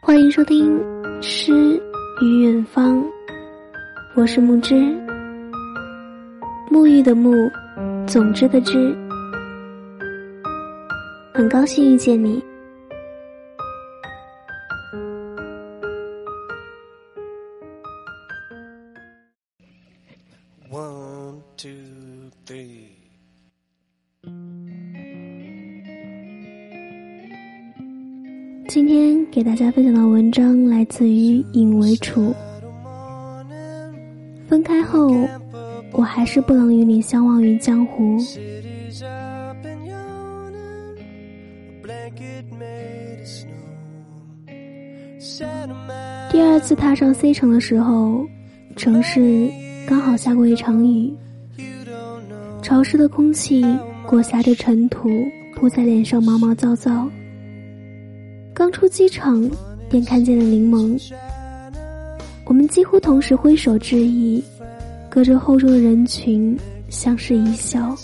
[0.00, 0.78] 欢迎收听
[1.22, 1.52] 《诗
[2.22, 2.96] 与远方》，
[4.14, 4.74] 我是木之，
[6.70, 7.50] 沐浴的沐，
[8.06, 8.96] 总之的之，
[11.34, 12.42] 很高兴遇见你。
[29.68, 32.34] 家分享的文章来自于尹为楚。
[34.48, 35.14] 分开后，
[35.92, 38.16] 我还是不能与你相忘于江湖。
[46.30, 48.26] 第二次踏上 C 城的时候，
[48.74, 49.50] 城市
[49.86, 51.12] 刚好下过一场雨，
[52.62, 53.62] 潮湿的空气
[54.06, 55.10] 裹挟着尘土，
[55.54, 57.06] 扑在脸上毛毛躁躁。
[58.58, 59.48] 刚出机场，
[59.88, 61.00] 便看见了柠檬，
[62.44, 64.42] 我们几乎同时挥手致意，
[65.08, 67.96] 隔着厚重的人群相视一笑。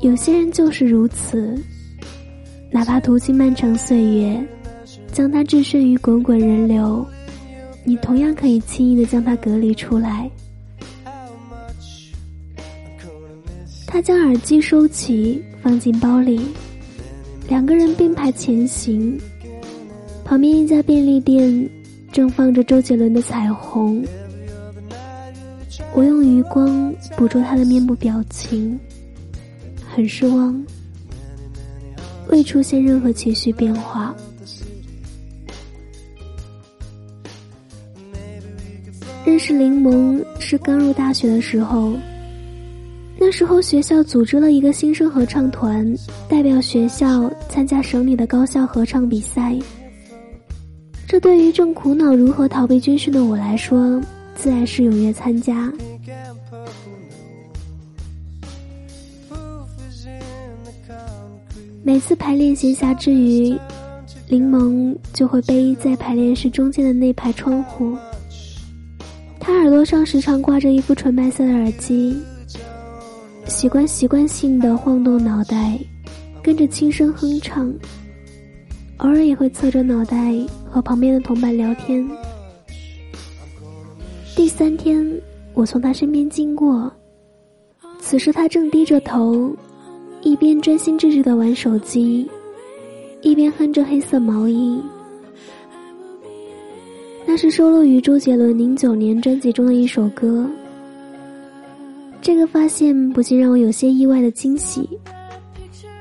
[0.00, 1.60] 有些人就是如此，
[2.70, 4.40] 哪怕途经漫长岁月，
[5.10, 7.04] 将他置身于滚滚人流，
[7.82, 10.30] 你同样可以轻易的将他隔离出来。
[13.88, 16.40] 他将耳机收起，放进包里。
[17.52, 19.20] 两个人并排前行，
[20.24, 21.68] 旁边一家便利店
[22.10, 24.02] 正放着周杰伦的《彩虹》。
[25.94, 28.80] 我用余光捕捉他的面部表情，
[29.86, 30.64] 很失望，
[32.30, 34.14] 未出现任何情绪变化。
[39.26, 41.92] 认识柠檬是刚入大学的时候。
[43.18, 45.86] 那时候学校组织了一个新生合唱团，
[46.28, 49.56] 代表学校参加省里的高校合唱比赛。
[51.06, 54.00] 这对于正苦恼如何逃避军训的我来说，
[54.34, 55.72] 自然是踊跃参加。
[61.84, 63.56] 每次排练闲暇之余，
[64.28, 67.96] 柠檬就会背在排练室中间的那排窗户。
[69.38, 72.16] 他耳朵上时常挂着一副纯白色的耳机。
[73.52, 75.78] 习惯习惯性的晃动脑袋，
[76.42, 77.70] 跟着轻声哼唱，
[78.96, 80.34] 偶尔也会侧着脑袋
[80.70, 82.04] 和旁边的同伴聊天。
[84.34, 85.06] 第三天，
[85.52, 86.90] 我从他身边经过，
[88.00, 89.54] 此时他正低着头，
[90.22, 92.26] 一边专心致志的玩手机，
[93.20, 94.80] 一边哼着黑色毛衣。
[97.26, 100.48] 那是收录于周杰伦零九年专辑中的一首歌。
[102.22, 104.88] 这个发现不禁让我有些意外的惊喜，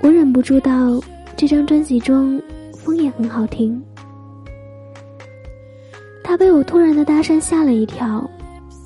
[0.01, 1.01] 我忍不住道
[1.35, 2.39] ：“这张专辑中
[2.77, 3.81] 风也很好听。”
[6.23, 8.29] 他被我突然的搭讪吓了一跳，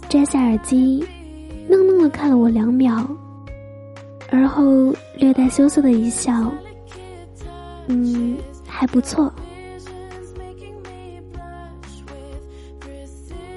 [0.07, 1.05] 摘下耳机，
[1.67, 3.05] 愣愣的看了我两秒，
[4.31, 6.49] 而后略带羞涩的一笑
[7.87, 9.29] ：“嗯，还不错。”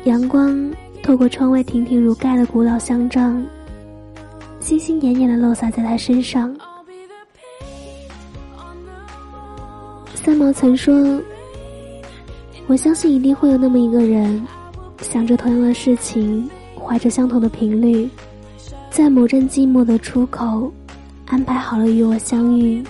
[0.02, 0.68] 阳光
[1.00, 3.46] 透过窗外亭亭如盖的古老香樟。
[4.68, 6.54] 星星点点的漏洒在他身上。
[10.14, 11.18] 三毛曾说
[12.68, 14.46] ：“我相信一定会有那么一个人，
[15.00, 16.46] 想着同样的事情，
[16.78, 18.06] 怀着相同的频率，
[18.90, 20.70] 在某阵寂寞的出口，
[21.24, 22.84] 安排好了与我相遇。”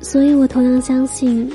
[0.00, 1.50] 所以我同样相信，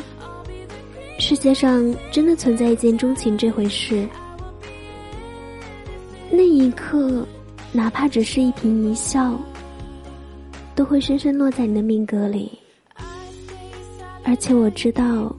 [1.17, 4.05] 世界上真的存在一见钟情这回事。
[6.29, 7.25] 那一刻。
[7.71, 9.39] 哪怕只是一颦一笑，
[10.75, 12.51] 都会深深落在你的命格里。
[14.23, 15.35] 而且我知道，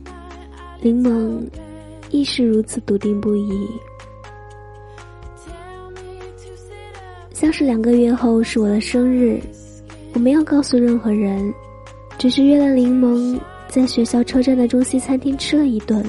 [0.80, 1.42] 柠檬
[2.10, 3.68] 亦是如此笃定不移。
[7.32, 9.40] 像是两个月后是我的生日，
[10.12, 11.52] 我没有告诉任何人，
[12.18, 16.04] 只是约了柠檬在学校车站的中西餐厅吃了一顿。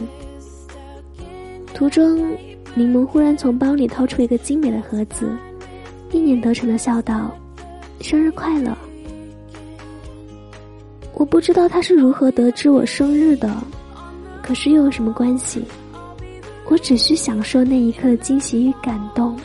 [1.73, 2.35] 途中，
[2.75, 5.27] 柠檬忽然从包里掏出一个精美的盒子。
[6.11, 7.31] 一脸得逞的笑道
[8.01, 8.77] ：“生日快乐！”
[11.13, 13.55] 我不知道他是如何得知我生日的，
[14.41, 15.63] 可是又有什么关系？
[16.67, 19.37] 我只需享受那一刻的惊喜与感动。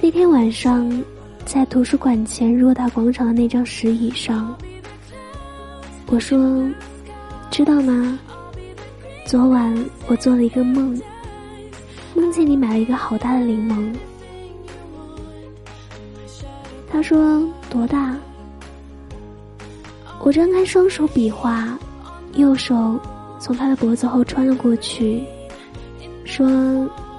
[0.00, 0.90] 那天晚上，
[1.44, 4.54] 在图书馆前偌大广场的那张石椅上，
[6.06, 6.68] 我说
[7.50, 8.18] ：“知道吗？
[9.26, 9.74] 昨晚
[10.06, 11.00] 我做了一个梦。”
[12.32, 13.94] 梦见你买了一个好大的柠檬。
[16.90, 18.16] 他说多大？
[20.18, 21.78] 我张开双手比划，
[22.32, 22.98] 右手
[23.38, 25.22] 从他的脖子后穿了过去，
[26.24, 26.48] 说：“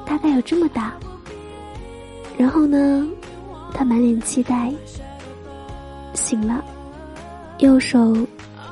[0.04, 0.96] 大概有这么大。”
[2.36, 3.08] 然后呢，
[3.72, 4.74] 他满脸期待，
[6.16, 6.66] 醒了，
[7.60, 8.18] 右手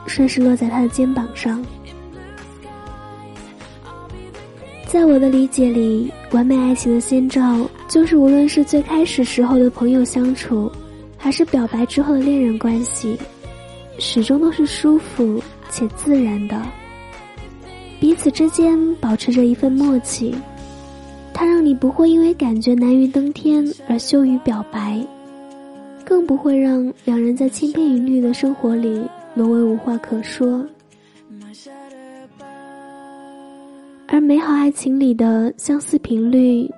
[0.08, 1.64] 顺势落在他的肩膀上。
[4.92, 10.70] 在我的理解里，完美爱情的先兆就是无论是最开始时候的朋友相处，
[11.18, 13.16] 还是表白之后的恋人关系，
[13.98, 16.62] 始终都是舒服且自然的，
[18.02, 20.36] 彼此之间保持着一份默契。
[21.34, 25.02] 它让你不会因为感觉难于登天而羞于表白，
[26.04, 29.02] 更不会让两人在千篇一律的生活里
[29.36, 30.62] 沦为无话可说。
[34.14, 36.70] 而美好爱情里的相似频率，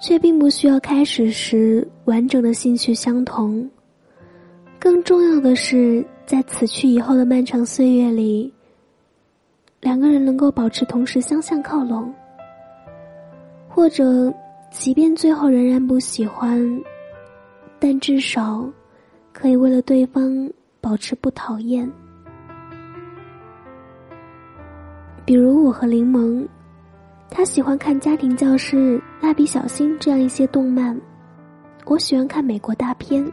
[0.00, 3.70] 却并不需要开始时完整的兴趣相同。
[4.76, 8.52] 更重要的是，在此去以后的漫长岁月里，
[9.80, 12.12] 两个人能够保持同时相向靠拢，
[13.68, 14.34] 或者，
[14.72, 16.82] 即便最后仍然不喜欢，
[17.78, 18.68] 但至少
[19.32, 21.88] 可以为了对方保持不讨厌。
[25.24, 26.44] 比如我和柠檬。
[27.28, 28.76] 他喜欢看《家庭教师》
[29.20, 30.98] 《蜡笔小新》这样一些动漫，
[31.84, 33.30] 我喜欢看美国大片。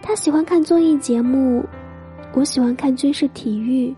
[0.00, 1.64] 他喜欢看综艺节目，
[2.32, 3.94] 我喜欢看军事体育。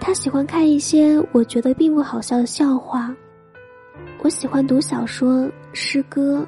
[0.00, 3.14] 他喜欢看一些我觉得并不好笑的笑话，
[4.22, 6.46] 我喜欢读小说、诗歌。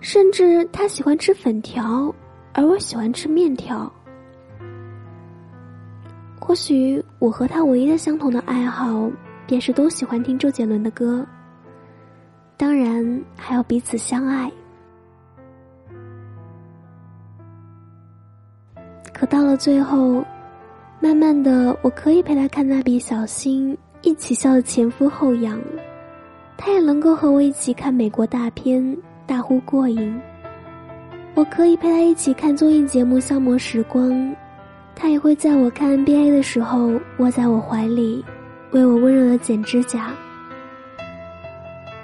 [0.00, 2.14] 甚至他喜欢吃粉条，
[2.52, 3.90] 而我喜欢吃面条。
[6.38, 9.10] 或许我和他唯一的相同的爱好，
[9.46, 11.24] 便是都喜欢听周杰伦的歌。
[12.56, 14.50] 当然，还要彼此相爱。
[19.12, 20.24] 可到了最后，
[21.00, 25.58] 慢慢的，我可以陪他看蜡笔小新，一起笑得前呼后仰；
[26.56, 28.96] 他也能够和我一起看美国大片，
[29.26, 30.20] 大呼过瘾。
[31.34, 34.34] 我可以陪他一起看综艺节目，消磨时光。
[34.96, 38.24] 他也会在我看 NBA 的时候窝在我怀里，
[38.70, 40.10] 为我温柔的剪指甲。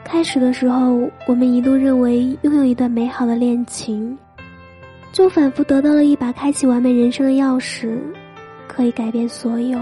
[0.05, 4.19] 开始的时候，我们一度认为拥有一段美好的恋情，
[5.13, 7.97] 就仿佛得到了一把开启完美人生的钥匙，
[8.67, 9.79] 可以改变所有。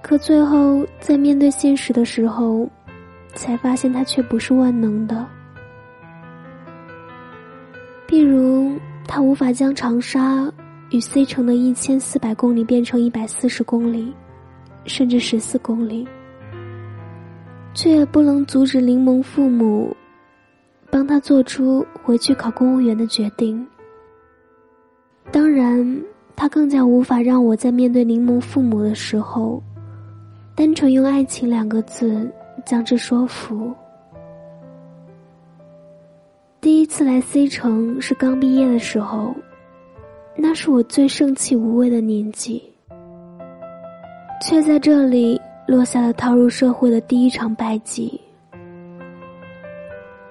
[0.00, 2.68] 可最后，在面对现实的时候，
[3.34, 5.26] 才发现他却不是万能的。
[8.08, 8.72] 譬如。
[9.06, 10.52] 他无法将长沙
[10.90, 14.12] 与 C 城的一千四百公里变成一百四十公里，
[14.84, 16.06] 甚至十四公里，
[17.72, 19.96] 却也不能阻止柠檬父母
[20.90, 23.66] 帮他做出回去考公务员的决定。
[25.32, 26.02] 当然，
[26.34, 29.62] 他更加无法让我在面对柠檬父母的时候，
[30.54, 32.30] 单纯用“爱情”两个字
[32.64, 33.74] 将之说服。
[36.66, 39.32] 第一次来 C 城是刚毕业的时候，
[40.34, 42.60] 那是我最盛气无畏的年纪，
[44.42, 48.20] 却在这里落下了踏入社会的第一场败绩。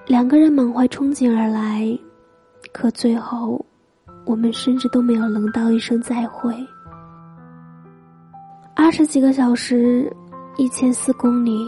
[0.04, 1.98] 两个人满怀憧憬而来，
[2.70, 3.64] 可最后，
[4.26, 6.54] 我们甚至都没有能道一声再会。
[8.74, 10.14] 二十几个小时，
[10.58, 11.66] 一千四公里，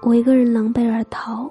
[0.00, 1.46] 我一个人狼狈而逃。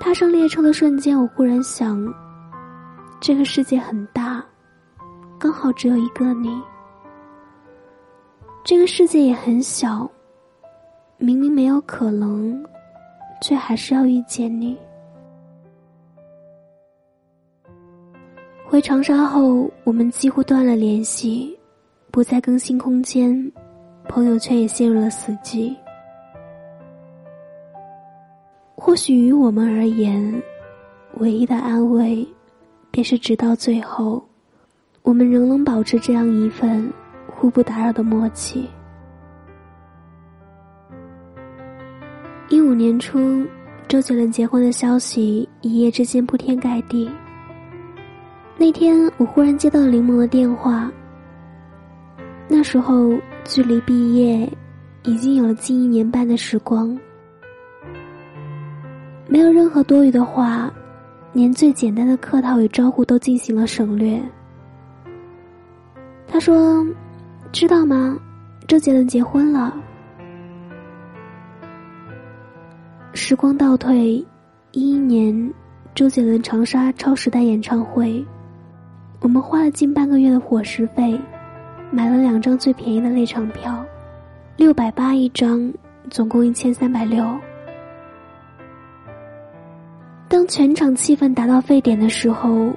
[0.00, 2.02] 踏上列车的瞬间，我忽然想，
[3.20, 4.42] 这个世界很大，
[5.38, 6.58] 刚好只有一个你。
[8.64, 10.10] 这个世界也很小，
[11.18, 12.64] 明明没有可能，
[13.42, 14.74] 却还是要遇见你。
[18.64, 21.54] 回长沙后，我们几乎断了联系，
[22.10, 23.52] 不再更新空间，
[24.08, 25.76] 朋友圈也陷入了死寂。
[28.90, 30.42] 或许于我们而言，
[31.18, 32.26] 唯一的安慰，
[32.90, 34.20] 便是直到最后，
[35.02, 36.92] 我们仍能保持这样一份
[37.28, 38.68] 互不打扰的默契。
[42.48, 43.46] 一五年初，
[43.86, 47.08] 周杰伦结婚的消息一夜之间铺天盖地。
[48.58, 50.90] 那天，我忽然接到柠檬的电话。
[52.48, 54.52] 那时候，距离毕业
[55.04, 56.98] 已经有了近一年半的时光。
[59.32, 60.68] 没有任何多余的话，
[61.32, 64.20] 连最简单的客套与招呼都进行了省略。
[66.26, 66.84] 他说
[67.52, 68.18] ：“知道吗？
[68.66, 69.72] 周杰伦结婚了。”
[73.14, 74.16] 时光倒退，
[74.72, 75.54] 一一年
[75.94, 78.26] 周杰伦长沙超时代演唱会，
[79.20, 81.16] 我们花了近半个月的伙食费，
[81.92, 83.86] 买了两张最便宜的内场票，
[84.56, 85.72] 六百八一张，
[86.10, 87.24] 总共一千三百六。
[90.30, 92.72] 当全场气氛达到沸点的时候，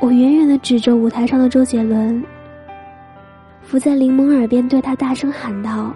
[0.00, 2.20] 我远远的指着舞台上的周杰伦，
[3.62, 5.94] 伏在柠檬耳边对他大声喊道：“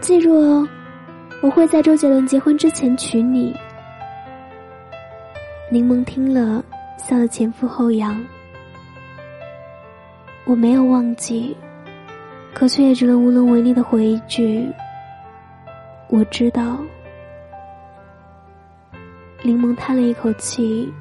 [0.00, 0.66] 记住哦，
[1.42, 3.54] 我会在周杰伦结婚之前娶你。”
[5.70, 6.64] 柠檬听了，
[6.96, 8.18] 笑得前俯后仰。
[10.46, 11.54] 我没有忘记，
[12.54, 14.66] 可却也只能无能为力的回一句
[16.08, 16.78] ：“我知道。”
[19.42, 20.92] 柠檬叹了一口气，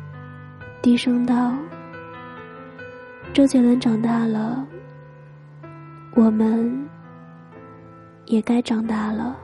[0.81, 1.53] 低声道
[3.33, 4.65] ：“周杰伦长大了，
[6.13, 6.87] 我们
[8.27, 9.35] 也该长大了。”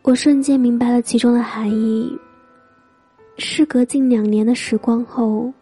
[0.00, 2.18] 我瞬间明白了其中的含义。
[3.36, 5.52] 事隔近两年的时光后，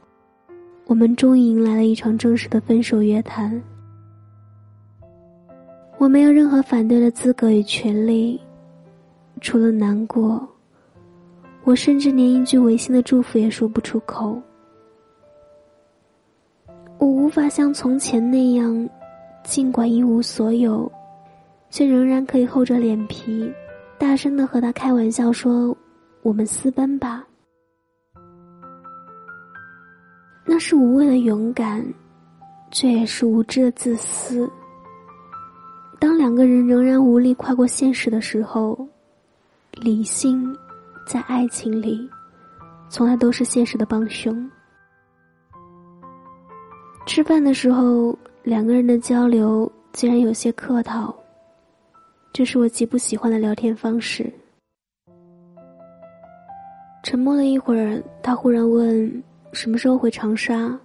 [0.87, 3.63] 我们终于迎来了一场正式的分手约谈。
[6.01, 8.41] 我没有任何反对的资格与权利，
[9.43, 10.49] 除了难过，
[11.63, 14.41] 我甚至连一句违心的祝福也说不出口。
[16.97, 18.89] 我无法像从前那样，
[19.45, 20.91] 尽管一无所有，
[21.69, 23.53] 却仍然可以厚着脸皮，
[23.99, 25.77] 大声的和他开玩笑说
[26.25, 27.23] ：“我们私奔吧。”
[30.49, 31.85] 那是无畏的勇敢，
[32.71, 34.51] 却也是无知的自私。
[36.01, 38.89] 当两个人仍然无力跨过现实的时候，
[39.73, 40.57] 理性
[41.07, 42.09] 在爱情里，
[42.89, 44.51] 从来都是现实的帮凶。
[47.05, 51.15] 吃饭的时候，两个人的交流竟然有些客套，
[52.33, 54.33] 这是我极不喜欢的聊天方式。
[57.03, 60.79] 沉默了一会儿，他忽然问：“什么时候回长沙？”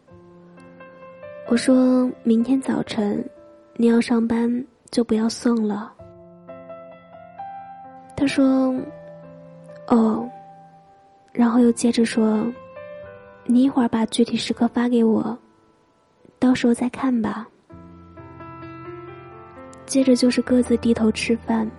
[1.48, 3.24] 我说明天早晨，
[3.78, 4.66] 你要上班。
[4.96, 5.92] 就不要送了。
[8.16, 8.74] 他说
[9.92, 10.26] ：“哦。”
[11.36, 12.48] 然后又接着说
[13.44, 15.38] ：“你一会儿把具体时刻发给我，
[16.40, 17.46] 到时候再看吧。”
[19.86, 21.70] 接着就是各自低头吃饭，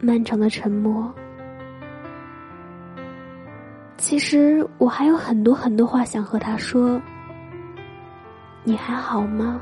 [0.00, 1.12] 漫长的沉默。
[3.98, 6.98] 其实我还有很多很多话想和他说。
[8.64, 9.60] 你还好吗？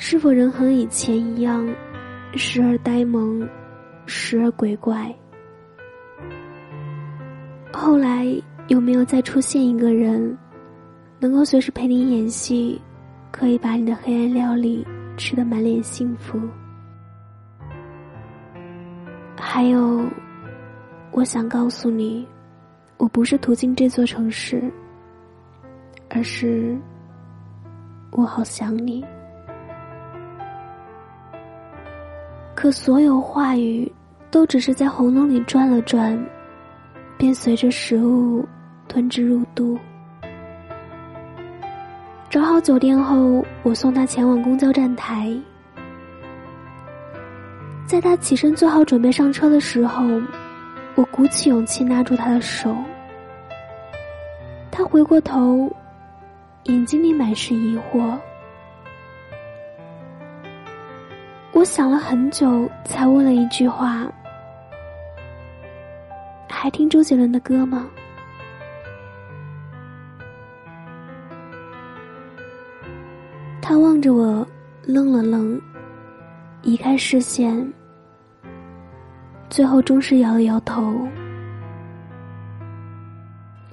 [0.00, 1.68] 是否仍和以前一样，
[2.34, 3.46] 时而呆萌，
[4.06, 5.12] 时而鬼怪？
[7.72, 8.24] 后来
[8.68, 10.38] 有没有再出现一个人，
[11.18, 12.80] 能够随时陪你演戏，
[13.32, 14.86] 可以把你的黑暗料理
[15.16, 16.40] 吃得满脸幸福？
[19.36, 20.06] 还有，
[21.10, 22.24] 我想告诉你，
[22.98, 24.62] 我不是途经这座城市，
[26.08, 26.78] 而是
[28.12, 29.04] 我好想你。
[32.58, 33.88] 可所有话语，
[34.32, 36.20] 都只是在喉咙里转了转，
[37.16, 38.44] 便随着食物
[38.88, 39.78] 吞之入肚。
[42.28, 45.32] 找好酒店后，我送他前往公交站台。
[47.86, 50.04] 在他起身做好准备上车的时候，
[50.96, 52.74] 我鼓起勇气拉住他的手。
[54.68, 55.72] 他回过头，
[56.64, 58.18] 眼睛里满是疑惑。
[61.58, 64.06] 我想了很久，才问了一句话
[66.48, 67.90] ：“还听周杰伦的歌吗？”
[73.60, 74.46] 他望着我，
[74.84, 75.60] 愣了愣，
[76.62, 77.72] 移开视线，
[79.50, 81.08] 最后终是摇了摇头。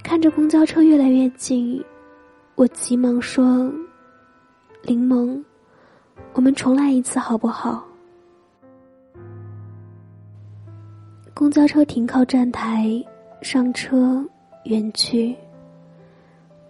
[0.02, 1.86] 看着公交车越来越近，
[2.56, 3.72] 我急忙说
[4.82, 5.40] ：“柠檬。”
[6.34, 7.84] 我们重来一次好不好？
[11.34, 12.90] 公交车停靠站台，
[13.42, 14.24] 上车，
[14.66, 15.36] 远去。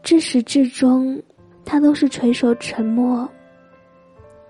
[0.01, 1.21] 至始至终，
[1.63, 3.27] 他都是垂首沉默。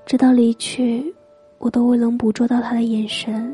[0.06, 1.14] 直到离去，
[1.58, 3.54] 我都未能捕捉到他的眼神。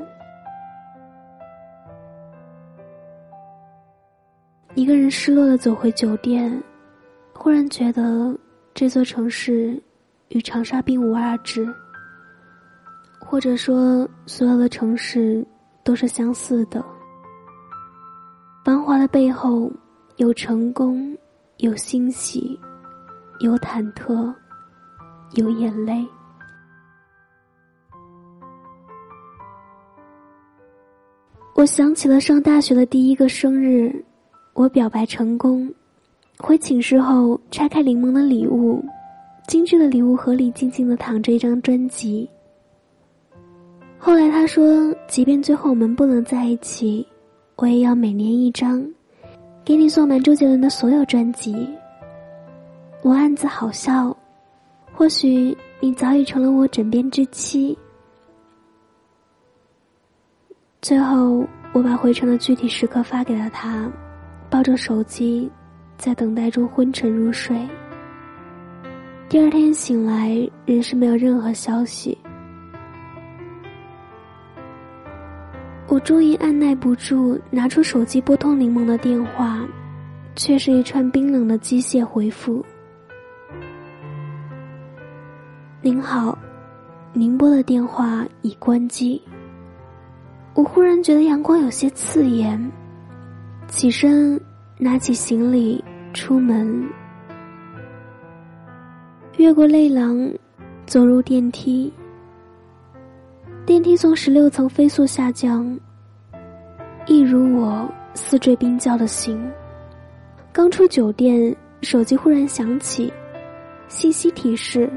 [4.73, 6.61] 一个人失落的走回酒店，
[7.33, 8.37] 忽然觉得
[8.73, 9.81] 这座城市。
[10.31, 11.67] 与长沙并无二致，
[13.19, 15.45] 或者说，所有的城市
[15.83, 16.83] 都是相似的。
[18.63, 19.69] 繁华的背后，
[20.15, 21.17] 有成功，
[21.57, 22.57] 有欣喜，
[23.41, 24.33] 有忐忑，
[25.33, 26.07] 有眼泪。
[31.55, 33.93] 我想起了上大学的第一个生日，
[34.53, 35.71] 我表白成功。
[36.39, 38.83] 回寝室后，拆开柠檬的礼物，
[39.47, 42.29] 精致的礼物盒里静静的躺着一张专辑。
[43.97, 47.05] 后来他说，即便最后我们不能在一起，
[47.57, 48.83] 我也要每年一张，
[49.63, 51.67] 给你送满周杰伦的所有专辑。
[53.03, 54.15] 我暗自好笑，
[54.93, 57.77] 或许你早已成了我枕边之妻。
[60.81, 63.91] 最后，我把回程的具体时刻发给了他，
[64.49, 65.49] 抱着手机，
[65.97, 67.67] 在等待中昏沉入睡。
[69.31, 72.17] 第二天醒来，仍是没有任何消息。
[75.87, 79.65] 我终于按耐不住，拿出手机拨通柠檬的电话，
[80.35, 82.61] 却是一串冰冷的机械回复
[85.81, 86.37] ：“您好，
[87.13, 89.21] 您拨的电话已关机。”
[90.55, 92.69] 我忽然觉得阳光有些刺眼，
[93.69, 94.37] 起身
[94.77, 95.81] 拿起行李
[96.13, 96.85] 出门，
[99.41, 100.31] 越过泪廊，
[100.85, 101.91] 走入电梯。
[103.65, 105.75] 电梯从十六层飞速下降，
[107.07, 109.43] 一如我似坠冰窖的心。
[110.53, 113.11] 刚出酒店，手机忽然响起，
[113.87, 114.87] 信息提示，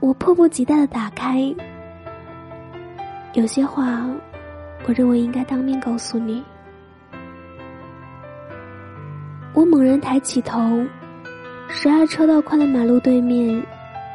[0.00, 1.54] 我迫不及待的打开，
[3.34, 4.04] 有些话。
[4.88, 6.42] 我认为应该当面告诉你。
[9.54, 10.60] 我猛然抬起头，
[11.68, 13.62] 十二车道宽的马路对面，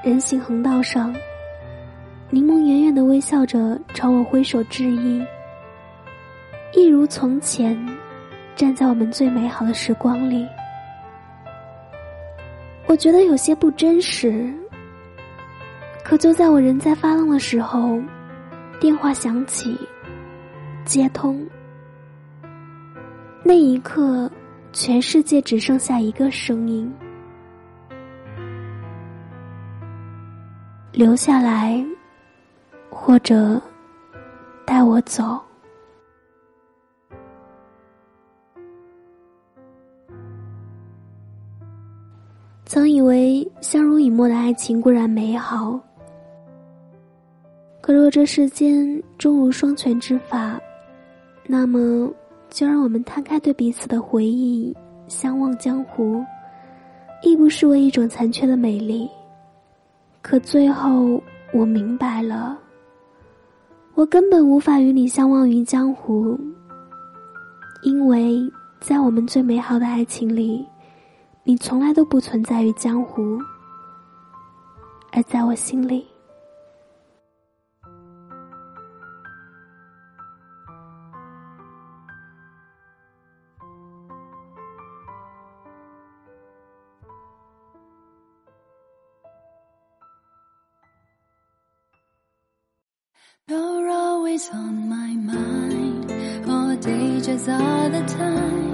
[0.03, 1.13] 人行横道上，
[2.29, 5.23] 柠檬远远的微笑着朝我挥手致意，
[6.73, 7.77] 一如从前，
[8.55, 10.47] 站在我们最美好的时光里。
[12.87, 14.51] 我觉得有些不真实，
[16.03, 18.01] 可就在我人在发愣的时候，
[18.79, 19.77] 电话响起。
[20.83, 21.45] 接通。
[23.43, 24.29] 那一刻，
[24.73, 26.91] 全世界只剩下一个声音：
[30.91, 31.83] 留下来，
[32.89, 33.59] 或者
[34.65, 35.39] 带我走。
[42.65, 45.79] 曾以为相濡以沫的爱情固然美好，
[47.79, 50.59] 可若这世间终无双全之法。
[51.45, 52.09] 那么，
[52.49, 54.75] 就让我们摊开对彼此的回忆，
[55.07, 56.23] 相望江湖，
[57.23, 59.09] 亦不失为一种残缺的美丽。
[60.21, 62.57] 可最后，我明白了，
[63.95, 66.39] 我根本无法与你相忘于江湖，
[67.83, 68.39] 因为
[68.79, 70.65] 在我们最美好的爱情里，
[71.43, 73.39] 你从来都不存在于江湖，
[75.11, 76.05] 而在我心里。
[94.41, 98.70] Always on my mind, all day, just all the time.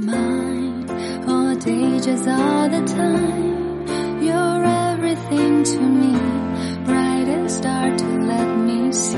[0.00, 4.22] On my mind, all day, all the time.
[4.22, 9.16] You're everything to me, brightest star to let me see.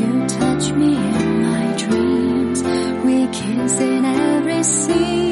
[0.00, 2.62] You touch me in my dreams,
[3.04, 5.25] we kiss in every scene.